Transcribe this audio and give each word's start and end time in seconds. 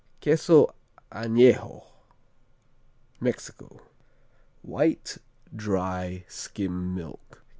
Queso 0.19 0.73
Anejo 1.11 1.85
Mexico 3.19 3.81
White, 4.63 5.19
dry, 5.55 6.25
skim 6.27 6.95
milk. 6.95 7.43